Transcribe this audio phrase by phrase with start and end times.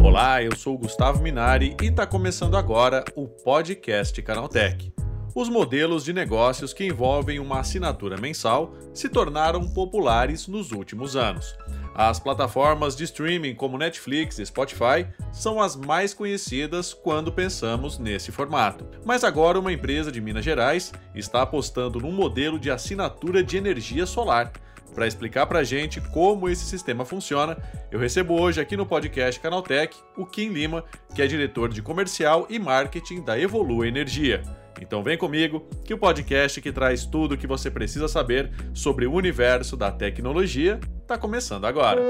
[0.00, 4.92] Olá, eu sou Gustavo Minari e está começando agora o podcast Canaltech.
[5.34, 11.56] Os modelos de negócios que envolvem uma assinatura mensal se tornaram populares nos últimos anos.
[11.94, 18.30] As plataformas de streaming como Netflix e Spotify são as mais conhecidas quando pensamos nesse
[18.30, 18.86] formato.
[19.04, 24.06] Mas agora uma empresa de Minas Gerais está apostando num modelo de assinatura de energia
[24.06, 24.52] solar.
[24.94, 27.56] Para explicar para a gente como esse sistema funciona,
[27.90, 30.84] eu recebo hoje aqui no podcast Canaltech o Kim Lima,
[31.14, 34.42] que é diretor de comercial e marketing da Evolua Energia.
[34.80, 39.06] Então vem comigo que o podcast que traz tudo o que você precisa saber sobre
[39.06, 42.00] o universo da tecnologia está começando agora.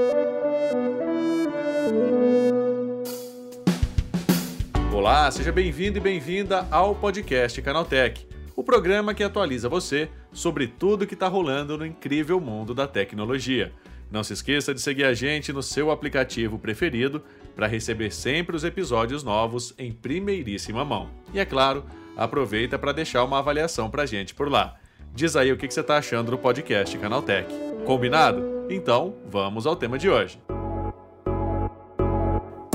[4.93, 11.07] Olá, seja bem-vindo e bem-vinda ao podcast Canaltech, o programa que atualiza você sobre tudo
[11.07, 13.71] que está rolando no incrível mundo da tecnologia.
[14.11, 17.23] Não se esqueça de seguir a gente no seu aplicativo preferido
[17.55, 21.09] para receber sempre os episódios novos em primeiríssima mão.
[21.33, 24.75] E é claro, aproveita para deixar uma avaliação para a gente por lá.
[25.13, 27.47] Diz aí o que você está achando do podcast Canaltech.
[27.85, 28.65] Combinado?
[28.69, 30.39] Então, vamos ao tema de hoje.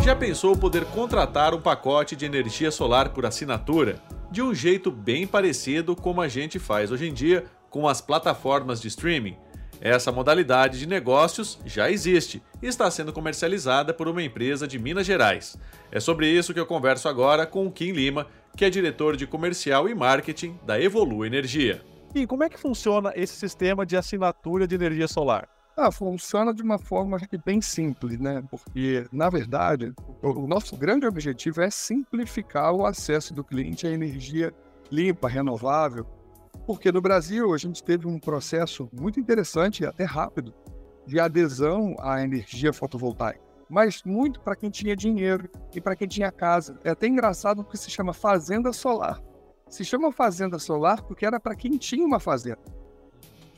[0.04, 4.00] Já pensou poder contratar um pacote de energia solar por assinatura?
[4.30, 8.80] De um jeito bem parecido como a gente faz hoje em dia com as plataformas
[8.80, 9.36] de streaming?
[9.80, 15.06] Essa modalidade de negócios já existe e está sendo comercializada por uma empresa de Minas
[15.06, 15.56] Gerais.
[15.90, 19.26] É sobre isso que eu converso agora com o Kim Lima, que é diretor de
[19.26, 21.82] comercial e marketing da Evolu Energia.
[22.14, 25.46] E como é que funciona esse sistema de assinatura de energia solar?
[25.76, 28.42] Ah, funciona de uma forma bem simples, né?
[28.50, 34.54] Porque, na verdade, o nosso grande objetivo é simplificar o acesso do cliente à energia
[34.90, 36.06] limpa, renovável,
[36.66, 40.54] porque no Brasil a gente teve um processo muito interessante e até rápido
[41.06, 46.30] de adesão à energia fotovoltaica, mas muito para quem tinha dinheiro e para quem tinha
[46.30, 46.78] casa.
[46.84, 49.20] É até engraçado porque se chama fazenda solar.
[49.68, 52.60] Se chama fazenda solar porque era para quem tinha uma fazenda.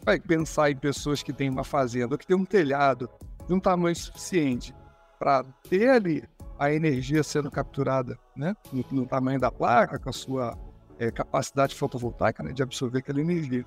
[0.02, 3.10] Vai pensar em pessoas que têm uma fazenda, que têm um telhado
[3.46, 4.74] de um tamanho suficiente
[5.18, 6.24] para ter ali
[6.58, 10.58] a energia sendo capturada né, no, no tamanho da placa, com a sua
[10.98, 13.64] é, capacidade fotovoltaica né, de absorver aquela energia.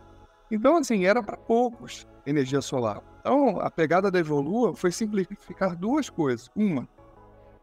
[0.50, 3.02] Então, assim, era para poucos energia solar.
[3.22, 6.50] Então, a pegada da Evolua foi simplificar duas coisas.
[6.56, 6.90] Uma,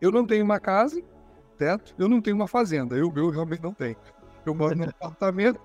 [0.01, 1.03] eu não tenho uma casa,
[1.57, 2.97] teto, eu não tenho uma fazenda.
[2.97, 3.97] Eu, eu realmente não tenho.
[4.47, 5.61] Eu moro num apartamento,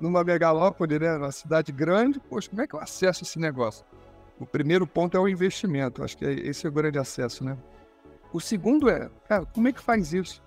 [0.00, 2.18] numa megalópole, né, numa cidade grande.
[2.18, 3.84] Poxa, como é que eu acesso esse negócio?
[4.40, 6.02] O primeiro ponto é o investimento.
[6.02, 7.58] Acho que é, esse é o grande acesso, né?
[8.32, 10.42] O segundo é, cara, como é que faz isso?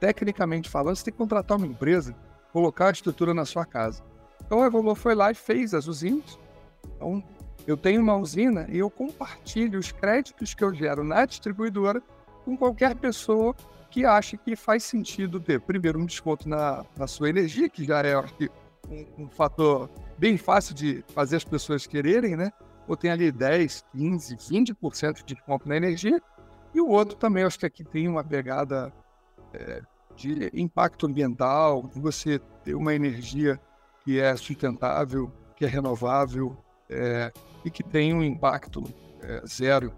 [0.00, 2.16] Tecnicamente falando, você tem que contratar uma empresa
[2.52, 4.02] colocar a estrutura na sua casa.
[4.44, 6.38] Então a Evolua foi lá e fez as usinas.
[6.96, 7.22] Então
[7.66, 12.02] eu tenho uma usina e eu compartilho os créditos que eu gero na distribuidora
[12.44, 13.54] com qualquer pessoa
[13.90, 18.00] que ache que faz sentido ter, primeiro, um desconto na, na sua energia, que já
[18.00, 18.50] é que,
[18.88, 22.50] um, um, fator bem fácil de fazer as pessoas quererem, né?
[22.88, 26.20] Ou tem ali 10, 15, 20% de desconto na energia.
[26.74, 28.90] E o outro também, acho que aqui tem uma pegada
[29.52, 29.82] é,
[30.16, 33.60] de impacto ambiental, de você ter uma energia
[34.04, 36.56] que é sustentável, que é renovável
[36.92, 37.32] é,
[37.64, 38.82] e que tem um impacto
[39.20, 39.92] é, zero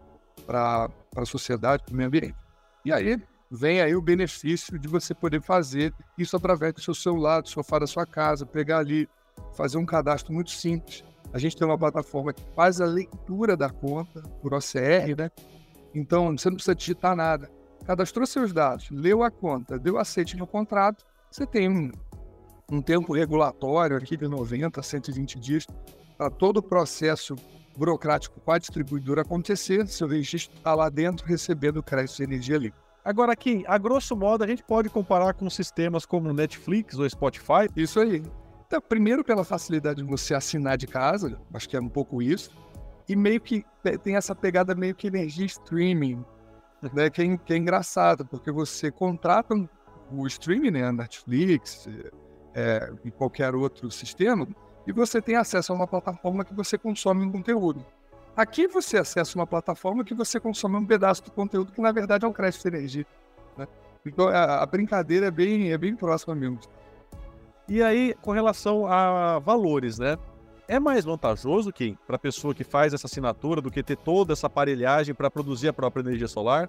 [0.46, 2.34] para a sociedade, para o meio ambiente.
[2.84, 7.40] E aí vem aí o benefício de você poder fazer isso através do seu celular,
[7.40, 9.08] do sofá da sua casa, pegar ali,
[9.54, 11.04] fazer um cadastro muito simples.
[11.32, 15.30] A gente tem uma plataforma que faz a leitura da conta por OCR, né?
[15.94, 17.48] Então você não precisa digitar nada
[17.84, 21.92] cadastrou seus dados, leu a conta, deu aceite no contrato, você tem um,
[22.70, 25.66] um tempo regulatório aqui de 90 a 120 dias
[26.16, 27.36] para todo o processo
[27.76, 32.58] burocrático com a distribuidora acontecer, seu registro está lá dentro recebendo o crédito de energia
[32.58, 32.78] livre.
[33.04, 37.68] Agora aqui, a grosso modo, a gente pode comparar com sistemas como Netflix ou Spotify?
[37.76, 38.22] Isso aí.
[38.66, 42.50] Então, primeiro pela facilidade de você assinar de casa, acho que é um pouco isso,
[43.06, 43.64] e meio que
[44.02, 46.24] tem essa pegada meio que energia streaming,
[46.92, 49.54] né, que, é, que é engraçado, porque você contrata
[50.10, 51.86] o streaming, né, Netflix
[52.54, 54.48] é, e qualquer outro sistema,
[54.86, 57.84] e você tem acesso a uma plataforma que você consome um conteúdo.
[58.36, 62.24] Aqui você acessa uma plataforma que você consome um pedaço do conteúdo que na verdade
[62.24, 63.06] é um crédito de energia.
[63.56, 63.66] Né?
[64.04, 66.58] Então a, a, brincadeira é bem, é bem próxima mesmo.
[67.68, 70.18] E aí, com relação a valores, né?
[70.66, 74.32] É mais vantajoso, Kim, para a pessoa que faz essa assinatura do que ter toda
[74.32, 76.68] essa aparelhagem para produzir a própria energia solar?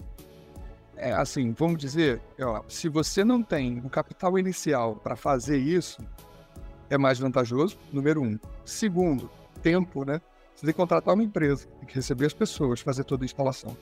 [0.98, 6.02] É assim, vamos dizer, ó, se você não tem o capital inicial para fazer isso,
[6.90, 8.40] é mais vantajoso, número um.
[8.64, 9.30] Segundo,
[9.62, 10.22] tempo, né?
[10.56, 13.76] Você tem que contratar uma empresa, tem que receber as pessoas, fazer toda a instalação.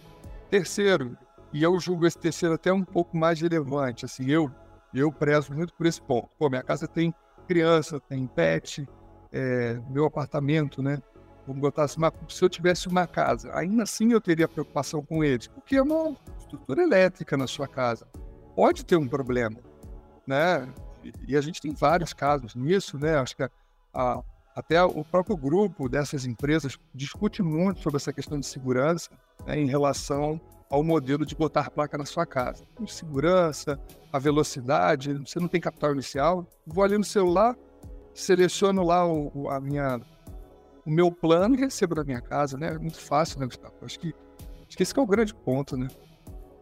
[0.50, 1.16] Terceiro,
[1.52, 4.50] e eu julgo esse terceiro até um pouco mais relevante, assim, eu,
[4.94, 6.30] eu prezo muito por esse ponto.
[6.38, 7.14] Pô, minha casa tem
[7.48, 8.88] criança, tem pet,
[9.32, 11.00] é, meu apartamento, né?
[11.46, 12.00] Vamos botar assim,
[12.30, 16.16] se eu tivesse uma casa, ainda assim eu teria preocupação com eles, porque é uma
[16.40, 18.08] estrutura elétrica na sua casa.
[18.56, 19.60] Pode ter um problema,
[20.26, 20.68] né?
[21.28, 23.18] E a gente tem vários casos nisso, né?
[23.18, 23.50] Acho que a,
[23.94, 24.24] a,
[24.56, 29.10] até o próprio grupo dessas empresas discute muito sobre essa questão de segurança
[29.46, 30.40] né, em relação
[30.70, 32.64] ao modelo de botar placa na sua casa.
[32.88, 33.80] Segurança,
[34.12, 37.56] a velocidade, você não tem capital inicial, vou ali no celular,
[38.14, 40.00] seleciono lá o, a minha,
[40.86, 42.74] o meu plano e recebo da minha casa, né?
[42.74, 43.74] É muito fácil, né, Gustavo?
[43.84, 44.16] Acho que,
[44.68, 45.88] acho que esse que é o grande ponto, né?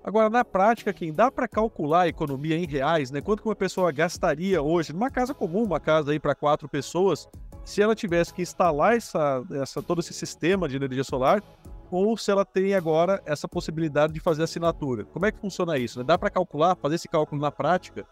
[0.03, 3.21] Agora, na prática, quem dá para calcular a economia em reais, né?
[3.21, 7.30] Quanto que uma pessoa gastaria hoje numa casa comum, uma casa aí para quatro pessoas,
[7.63, 11.44] se ela tivesse que instalar essa, essa, todo esse sistema de energia solar
[11.92, 15.06] ou se ela tem agora essa possibilidade de fazer assinatura.
[15.06, 16.00] Como é que funciona isso?
[16.00, 16.06] Né?
[16.06, 18.07] Dá para calcular, fazer esse cálculo na prática?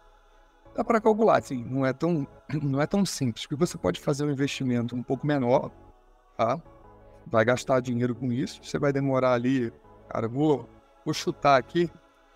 [0.76, 1.64] Dá para calcular, sim.
[1.64, 2.28] Não é tão,
[2.62, 5.72] não é tão simples, porque você pode fazer um investimento um pouco menor,
[6.38, 6.62] tá?
[7.26, 8.60] Vai gastar dinheiro com isso.
[8.64, 9.74] Você vai demorar ali,
[10.10, 10.68] cara, vou,
[11.10, 11.90] vou chutar aqui,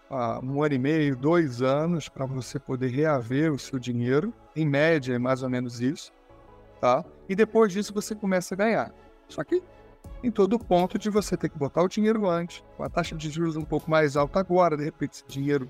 [0.10, 4.34] uh, um ano e meio, dois anos para você poder reaver o seu dinheiro.
[4.56, 6.12] Em média, é mais ou menos isso,
[6.82, 7.06] tá?
[7.30, 8.92] E depois disso você começa a ganhar.
[9.28, 9.62] Só que
[10.24, 13.30] em todo ponto de você ter que botar o dinheiro antes, com a taxa de
[13.30, 15.70] juros um pouco mais alta agora, de repente esse dinheiro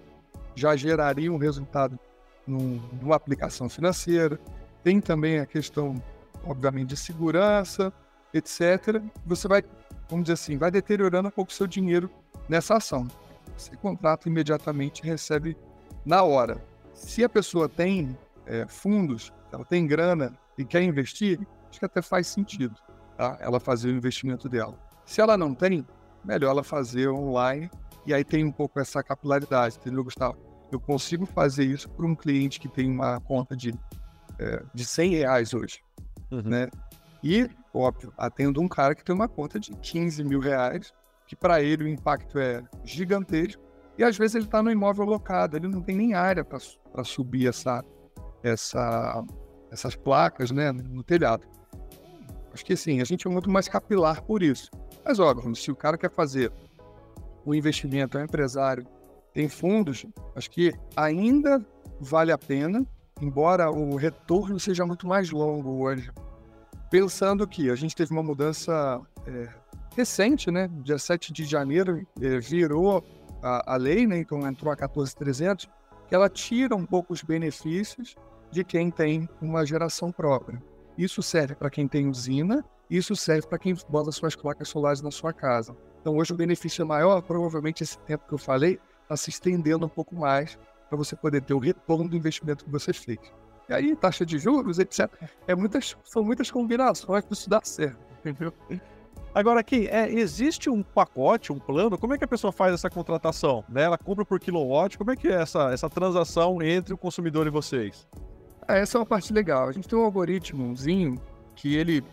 [0.55, 1.99] já geraria um resultado
[2.47, 4.39] num, numa aplicação financeira.
[4.81, 6.01] Tem também a questão,
[6.45, 7.91] obviamente, de segurança,
[8.33, 9.01] etc.
[9.25, 9.61] Você vai,
[10.09, 12.09] vamos dizer assim, vai deteriorando um pouco o seu dinheiro
[12.47, 13.07] nessa ação.
[13.57, 15.57] Você contrata imediatamente e recebe
[16.05, 16.63] na hora.
[16.93, 22.01] Se a pessoa tem é, fundos, ela tem grana e quer investir, acho que até
[22.01, 22.75] faz sentido
[23.17, 23.37] tá?
[23.39, 24.77] ela fazer o investimento dela.
[25.05, 25.85] Se ela não tem,
[26.23, 27.69] melhor ela fazer online
[28.05, 30.37] e aí tem um pouco essa capilaridade, entendeu, Gustavo?
[30.71, 33.73] Eu consigo fazer isso para um cliente que tem uma conta de,
[34.39, 35.81] é, de 100 reais hoje,
[36.31, 36.41] uhum.
[36.41, 36.69] né?
[37.23, 40.93] E, óbvio, atendo um cara que tem uma conta de 15 mil reais,
[41.33, 43.61] que para ele o impacto é gigantesco,
[43.97, 47.47] e às vezes ele está no imóvel locado, ele não tem nem área para subir
[47.47, 47.83] essa,
[48.43, 49.23] essa,
[49.71, 51.45] essas placas né, no telhado.
[52.53, 54.69] Acho que sim, a gente é muito mais capilar por isso.
[55.03, 56.51] Mas óbvio, se o cara quer fazer
[57.45, 58.85] o investimento, é um empresário,
[59.33, 60.05] tem fundos,
[60.35, 61.63] acho que ainda
[61.99, 62.85] vale a pena,
[63.19, 66.11] embora o retorno seja muito mais longo hoje.
[66.89, 69.62] Pensando que a gente teve uma mudança é,
[69.95, 70.69] recente, né?
[70.81, 73.03] Dia 7 de janeiro é, virou
[73.41, 74.19] a, a, lei, né?
[74.19, 75.69] Então entrou a 14300,
[76.07, 78.15] que ela tira um pouco os benefícios
[78.51, 80.61] de quem tem uma geração própria.
[80.97, 85.11] Isso serve para quem tem usina, isso serve para quem bota suas placas solares na
[85.11, 85.75] sua casa.
[86.01, 89.85] Então hoje o benefício é maior, provavelmente esse tempo que eu falei está se estendendo
[89.85, 90.57] um pouco mais
[90.87, 93.19] para você poder ter o retorno do investimento que você fez.
[93.69, 95.09] E aí, taxa de juros, etc.
[95.47, 98.53] É muitas, são muitas combinações para isso dar certo, entendeu?
[99.33, 101.97] Agora aqui, é, existe um pacote, um plano?
[101.97, 103.63] Como é que a pessoa faz essa contratação?
[103.67, 103.83] Né?
[103.83, 104.97] Ela compra por kilowatt?
[104.97, 108.07] Como é que é essa, essa transação entre o consumidor e vocês?
[108.67, 109.67] Ah, essa é uma parte legal.
[109.67, 111.19] A gente tem um algoritmozinho
[111.55, 112.03] que ele,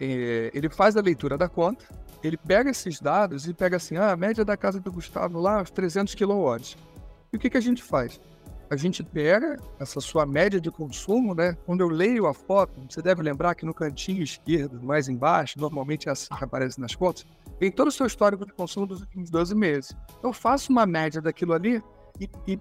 [0.00, 1.84] é, ele faz a leitura da conta,
[2.22, 5.60] ele pega esses dados e pega assim, ah, a média da casa do Gustavo lá,
[5.60, 6.76] uns 300 kW.
[7.32, 8.20] E o que, que a gente faz?
[8.74, 11.56] A gente pega essa sua média de consumo, né?
[11.64, 16.08] Quando eu leio a foto, você deve lembrar que no cantinho esquerdo, mais embaixo, normalmente
[16.08, 17.24] é assim que aparece nas contas,
[17.60, 19.96] tem todo o seu histórico de consumo dos últimos 12 meses.
[20.20, 21.80] Eu faço uma média daquilo ali
[22.20, 22.58] e, e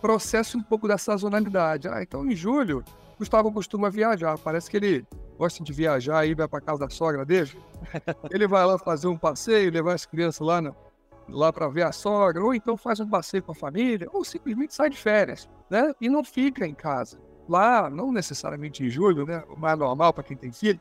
[0.00, 1.86] processo um pouco da sazonalidade.
[1.86, 2.82] Ah, então em julho,
[3.18, 4.38] Gustavo costuma viajar.
[4.38, 5.06] Parece que ele
[5.36, 7.50] gosta de viajar e vai para casa da sogra dele.
[8.30, 10.74] ele vai lá fazer um passeio, levar as crianças lá, no,
[11.28, 14.74] lá para ver a sogra, ou então faz um passeio com a família, ou simplesmente
[14.74, 15.92] sai de férias, né?
[16.00, 17.18] E não fica em casa.
[17.48, 19.42] Lá, não necessariamente em julho, né?
[19.48, 20.80] O mais normal para quem tem filho,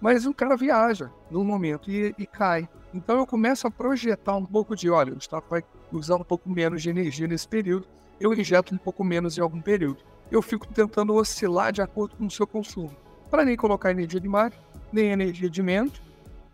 [0.00, 2.68] mas o cara viaja num momento e, e, cai.
[2.92, 5.62] Então eu começo a projetar um pouco de, olha, o Gustavo vai
[5.92, 7.86] usar um pouco menos de energia nesse período
[8.22, 9.98] eu injeto um pouco menos em algum período.
[10.30, 12.96] Eu fico tentando oscilar de acordo com o seu consumo,
[13.28, 14.52] para nem colocar energia demais,
[14.92, 16.00] nem energia de menos,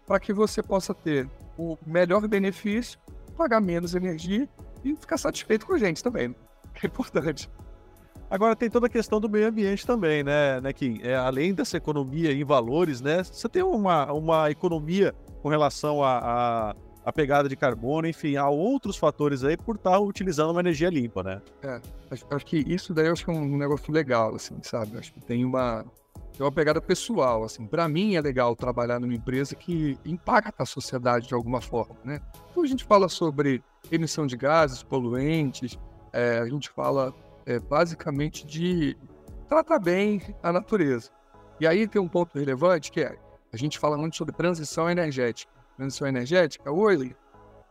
[0.07, 2.99] para que você possa ter o melhor benefício,
[3.37, 4.49] pagar menos energia
[4.85, 6.29] e ficar satisfeito com a gente também.
[6.29, 6.35] Né?
[6.83, 7.51] É importante.
[8.31, 11.01] Agora tem toda a questão do meio ambiente também, né, né Kim?
[11.03, 13.25] É, além dessa economia em valores, né?
[13.25, 16.19] Você tem uma, uma economia com relação a,
[16.71, 16.77] a
[17.09, 21.23] a pegada de carbono, enfim, há outros fatores aí por estar utilizando uma energia limpa,
[21.23, 21.41] né?
[21.63, 24.99] É, acho, acho, que isso daí acho que é um negócio legal, assim, sabe?
[24.99, 25.87] Acho que tem uma,
[26.39, 27.43] tem uma pegada pessoal.
[27.43, 31.97] Assim, para mim é legal trabalhar numa empresa que impacta a sociedade de alguma forma,
[32.05, 32.21] né?
[32.51, 35.77] Então a gente fala sobre emissão de gases poluentes,
[36.13, 37.13] é, a gente fala
[37.45, 38.97] é, basicamente de
[39.49, 41.11] tratar bem a natureza.
[41.61, 43.19] E aí tem um ponto relevante que é
[43.53, 45.51] a gente fala muito sobre transição energética.
[45.77, 47.17] Transição energética, hoje,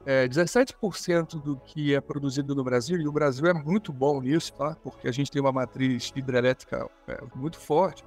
[0.06, 4.54] é, 17% do que é produzido no Brasil, e o Brasil é muito bom nisso,
[4.54, 4.76] tá?
[4.82, 8.04] porque a gente tem uma matriz hidrelétrica é, muito forte,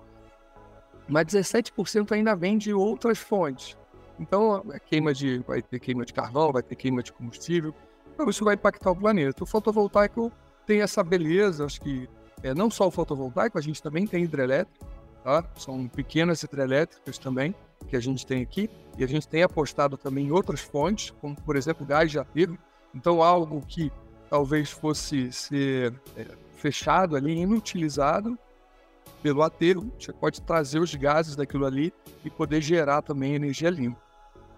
[1.10, 3.76] mas 17% ainda vem de outras fontes.
[4.18, 7.74] Então, é queima de, vai ter queima de carvão, vai ter queima de combustível,
[8.14, 9.42] então isso vai impactar o planeta.
[9.42, 10.30] O fotovoltaico
[10.66, 12.08] tem essa beleza, acho que
[12.42, 14.86] é, não só o fotovoltaico, a gente também tem hidrelétrico,
[15.24, 15.44] tá?
[15.56, 17.54] são pequenas hidrelétricas também,
[17.88, 21.34] que a gente tem aqui, e a gente tem apostado também em outras fontes, como
[21.34, 22.58] por exemplo gás de aterro,
[22.94, 23.90] então algo que
[24.28, 26.26] talvez fosse ser é,
[26.56, 28.38] fechado ali, inutilizado,
[29.22, 31.92] pelo aterro, você pode trazer os gases daquilo ali
[32.24, 34.00] e poder gerar também energia limpa.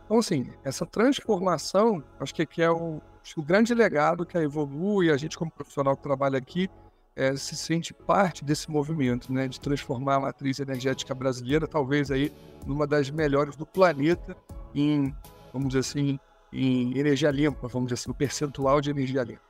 [0.04, 3.00] Então, assim, essa transformação, acho que aqui é o,
[3.36, 6.68] o grande legado que a Evolui, a gente como profissional que trabalha aqui,
[7.14, 12.32] é, se sente parte desse movimento, né, de transformar a matriz energética brasileira, talvez aí
[12.66, 14.36] numa das melhores do planeta
[14.74, 15.14] em,
[15.52, 16.18] vamos dizer assim,
[16.52, 19.42] em energia limpa, vamos dizer assim, o percentual de energia limpa.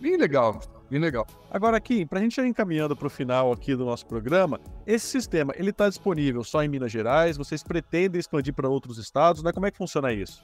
[0.00, 1.26] Bem legal, bem legal.
[1.50, 5.06] Agora, aqui, para a gente ir encaminhando para o final aqui do nosso programa, esse
[5.06, 7.36] sistema ele está disponível só em Minas Gerais?
[7.36, 9.42] Vocês pretendem expandir para outros estados?
[9.42, 9.52] Né?
[9.52, 10.42] Como é que funciona isso?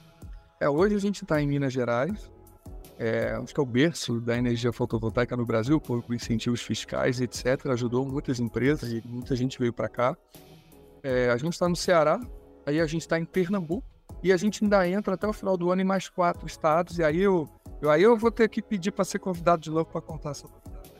[0.60, 2.30] É, hoje a gente está em Minas Gerais,
[2.98, 7.66] é, acho que é o berço da energia fotovoltaica no Brasil, por, incentivos fiscais, etc.
[7.72, 10.16] Ajudou muitas empresas e muita gente veio para cá.
[11.02, 12.20] É, a gente está no Ceará,
[12.64, 13.84] aí a gente está em Pernambuco
[14.22, 16.98] e a gente ainda entra até o final do ano em mais quatro estados.
[16.98, 17.48] E aí eu
[17.82, 20.46] eu, aí eu vou ter que pedir para ser convidado de novo para contar essa
[20.46, 20.92] novidade.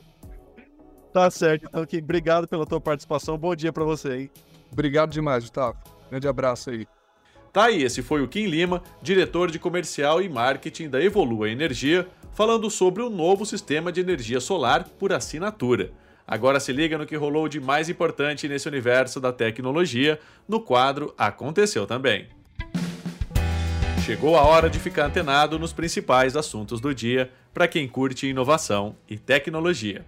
[1.13, 1.65] Tá certo.
[1.65, 3.37] Então, Kim, obrigado pela tua participação.
[3.37, 4.31] Bom dia para você aí.
[4.69, 5.77] Obrigado demais, Gustavo.
[6.09, 6.85] Grande abraço aí.
[7.53, 12.07] Tá aí, esse foi o Kim Lima, diretor de comercial e marketing da Evolua Energia,
[12.33, 15.91] falando sobre o novo sistema de energia solar por assinatura.
[16.27, 21.13] Agora se liga no que rolou de mais importante nesse universo da tecnologia no quadro
[21.17, 22.27] Aconteceu Também.
[24.05, 28.97] Chegou a hora de ficar antenado nos principais assuntos do dia para quem curte inovação
[29.09, 30.05] e tecnologia.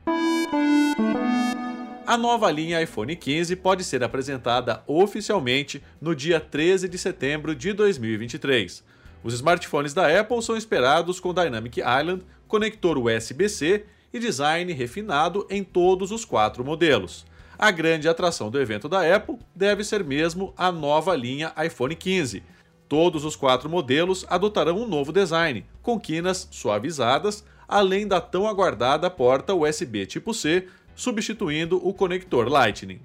[2.06, 7.72] A nova linha iPhone 15 pode ser apresentada oficialmente no dia 13 de setembro de
[7.72, 8.84] 2023.
[9.24, 15.64] Os smartphones da Apple são esperados com Dynamic Island, conector USB-C e design refinado em
[15.64, 17.26] todos os quatro modelos.
[17.58, 22.44] A grande atração do evento da Apple deve ser mesmo a nova linha iPhone 15,
[22.88, 29.10] Todos os quatro modelos adotarão um novo design, com quinas suavizadas, além da tão aguardada
[29.10, 33.02] porta USB tipo C, substituindo o conector Lightning.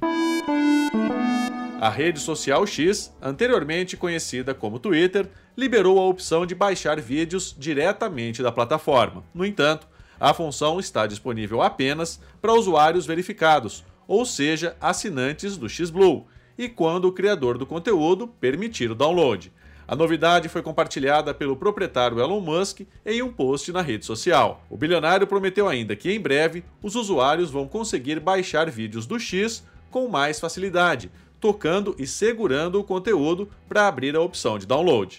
[1.81, 8.43] A rede social X, anteriormente conhecida como Twitter, liberou a opção de baixar vídeos diretamente
[8.43, 9.25] da plataforma.
[9.33, 9.89] No entanto,
[10.21, 16.27] a função está disponível apenas para usuários verificados, ou seja, assinantes do XBlue,
[16.59, 19.51] e quando o criador do conteúdo permitir o download.
[19.91, 24.65] A novidade foi compartilhada pelo proprietário Elon Musk em um post na rede social.
[24.71, 29.65] O bilionário prometeu ainda que em breve os usuários vão conseguir baixar vídeos do X
[29.91, 35.19] com mais facilidade, tocando e segurando o conteúdo para abrir a opção de download.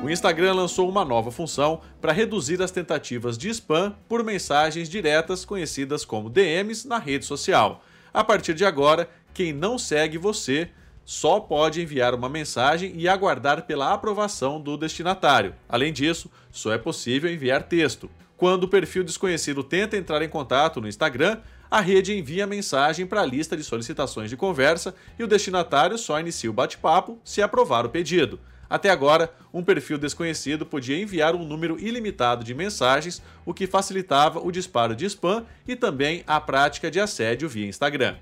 [0.00, 5.44] O Instagram lançou uma nova função para reduzir as tentativas de spam por mensagens diretas
[5.44, 7.82] conhecidas como DMs na rede social.
[8.12, 10.70] A partir de agora, quem não segue você
[11.04, 15.54] só pode enviar uma mensagem e aguardar pela aprovação do destinatário.
[15.68, 18.10] Além disso, só é possível enviar texto.
[18.36, 21.38] Quando o perfil desconhecido tenta entrar em contato no Instagram,
[21.70, 26.18] a rede envia mensagem para a lista de solicitações de conversa e o destinatário só
[26.20, 28.38] inicia o bate-papo se aprovar o pedido.
[28.68, 34.40] Até agora, um perfil desconhecido podia enviar um número ilimitado de mensagens, o que facilitava
[34.40, 38.16] o disparo de spam e também a prática de assédio via Instagram.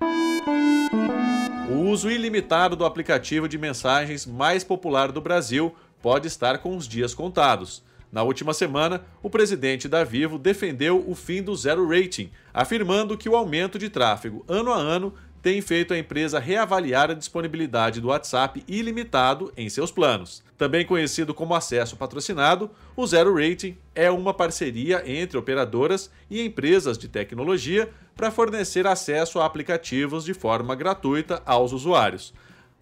[1.73, 6.87] O uso ilimitado do aplicativo de mensagens mais popular do Brasil pode estar com os
[6.87, 7.83] dias contados.
[8.11, 13.27] Na última semana, o presidente da Vivo defendeu o fim do zero rating, afirmando que
[13.27, 18.07] o aumento de tráfego ano a ano tem feito a empresa reavaliar a disponibilidade do
[18.07, 20.41] WhatsApp ilimitado em seus planos.
[20.57, 26.97] Também conhecido como acesso patrocinado, o Zero Rating é uma parceria entre operadoras e empresas
[26.97, 32.33] de tecnologia para fornecer acesso a aplicativos de forma gratuita aos usuários.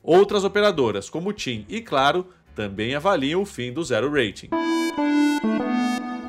[0.04, 4.50] Outras operadoras, como TIM e Claro, também avaliam o fim do Zero Rating.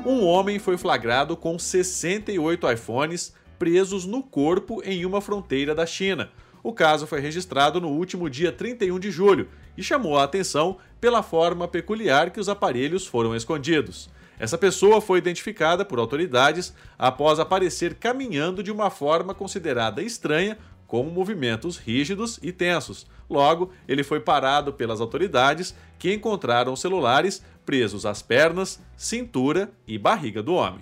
[0.03, 6.29] Um homem foi flagrado com 68 iPhones presos no corpo em uma fronteira da China.
[6.63, 11.21] O caso foi registrado no último dia 31 de julho e chamou a atenção pela
[11.21, 14.09] forma peculiar que os aparelhos foram escondidos.
[14.39, 20.57] Essa pessoa foi identificada por autoridades após aparecer caminhando de uma forma considerada estranha,
[20.87, 23.07] com movimentos rígidos e tensos.
[23.29, 30.43] Logo, ele foi parado pelas autoridades, que encontraram celulares presos às pernas, cintura e barriga
[30.43, 30.81] do homem.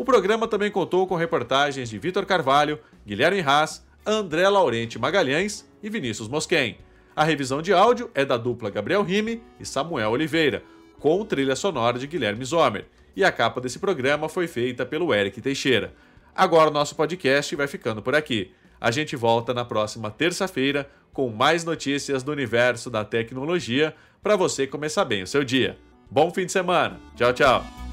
[0.00, 5.90] O programa também contou com reportagens de Vitor Carvalho, Guilherme Haas, André Laurente Magalhães e
[5.90, 6.78] Vinícius Mosquen.
[7.14, 10.62] A revisão de áudio é da dupla Gabriel Rime e Samuel Oliveira,
[10.98, 12.86] com trilha sonora de Guilherme Zomer.
[13.14, 15.92] E a capa desse programa foi feita pelo Eric Teixeira.
[16.34, 18.54] Agora o nosso podcast vai ficando por aqui.
[18.80, 24.66] A gente volta na próxima terça-feira com mais notícias do universo da tecnologia para você
[24.66, 25.76] começar bem o seu dia.
[26.10, 26.98] Bom fim de semana.
[27.16, 27.89] Tchau, tchau.